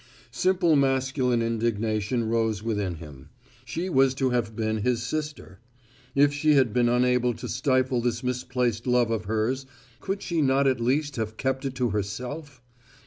Simple 0.31 0.75
masculine 0.75 1.43
indignation 1.43 2.23
rose 2.27 2.63
within 2.63 2.95
him: 2.95 3.29
she 3.65 3.87
was 3.87 4.15
to 4.15 4.31
have 4.31 4.55
been 4.55 4.77
his 4.77 5.03
sister. 5.03 5.59
If 6.15 6.33
she 6.33 6.55
had 6.55 6.73
been 6.73 6.89
unable 6.89 7.35
to 7.35 7.47
stifle 7.47 8.01
this 8.01 8.23
misplaced 8.23 8.87
love 8.87 9.11
of 9.11 9.25
hers, 9.25 9.67
could 9.99 10.23
she 10.23 10.41
not 10.41 10.65
at 10.65 10.81
least 10.81 11.17
have 11.17 11.37
kept 11.37 11.65
it 11.65 11.75
to 11.75 11.89
herself? 11.91 12.63